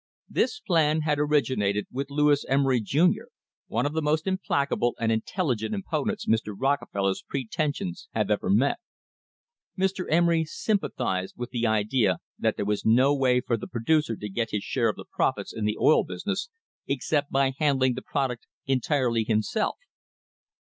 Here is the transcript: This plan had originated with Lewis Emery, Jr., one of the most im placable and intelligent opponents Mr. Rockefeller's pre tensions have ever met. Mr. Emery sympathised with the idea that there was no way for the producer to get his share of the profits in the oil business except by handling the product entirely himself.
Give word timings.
This 0.27 0.59
plan 0.59 1.01
had 1.01 1.19
originated 1.19 1.85
with 1.91 2.09
Lewis 2.09 2.43
Emery, 2.49 2.81
Jr., 2.81 3.29
one 3.67 3.85
of 3.85 3.93
the 3.93 4.01
most 4.01 4.25
im 4.25 4.39
placable 4.39 4.93
and 4.99 5.11
intelligent 5.11 5.75
opponents 5.75 6.25
Mr. 6.25 6.55
Rockefeller's 6.57 7.21
pre 7.21 7.45
tensions 7.45 8.07
have 8.15 8.31
ever 8.31 8.49
met. 8.49 8.77
Mr. 9.77 10.07
Emery 10.09 10.43
sympathised 10.43 11.35
with 11.37 11.51
the 11.51 11.67
idea 11.67 12.17
that 12.39 12.55
there 12.55 12.65
was 12.65 12.83
no 12.83 13.15
way 13.15 13.41
for 13.41 13.57
the 13.57 13.67
producer 13.67 14.15
to 14.15 14.27
get 14.27 14.49
his 14.49 14.63
share 14.63 14.89
of 14.89 14.95
the 14.95 15.05
profits 15.05 15.53
in 15.53 15.65
the 15.65 15.77
oil 15.79 16.03
business 16.03 16.49
except 16.87 17.29
by 17.29 17.53
handling 17.59 17.93
the 17.93 18.01
product 18.01 18.47
entirely 18.65 19.23
himself. 19.23 19.77